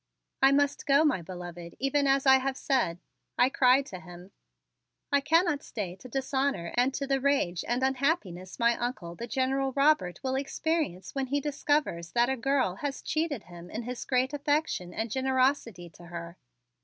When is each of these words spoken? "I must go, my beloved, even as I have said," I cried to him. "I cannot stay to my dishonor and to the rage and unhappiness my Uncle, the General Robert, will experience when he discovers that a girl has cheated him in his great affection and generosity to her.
"I 0.41 0.51
must 0.51 0.87
go, 0.87 1.03
my 1.05 1.21
beloved, 1.21 1.75
even 1.77 2.07
as 2.07 2.25
I 2.25 2.39
have 2.39 2.57
said," 2.57 2.97
I 3.37 3.49
cried 3.49 3.85
to 3.85 3.99
him. 3.99 4.31
"I 5.11 5.21
cannot 5.21 5.61
stay 5.61 5.95
to 5.97 6.07
my 6.07 6.11
dishonor 6.11 6.73
and 6.75 6.91
to 6.95 7.05
the 7.05 7.21
rage 7.21 7.63
and 7.67 7.83
unhappiness 7.83 8.57
my 8.57 8.75
Uncle, 8.77 9.13
the 9.13 9.27
General 9.27 9.73
Robert, 9.73 10.19
will 10.23 10.33
experience 10.33 11.13
when 11.13 11.27
he 11.27 11.39
discovers 11.39 12.13
that 12.13 12.29
a 12.29 12.35
girl 12.35 12.77
has 12.77 13.03
cheated 13.03 13.43
him 13.43 13.69
in 13.69 13.83
his 13.83 14.03
great 14.03 14.33
affection 14.33 14.91
and 14.91 15.11
generosity 15.11 15.87
to 15.91 16.05
her. 16.05 16.35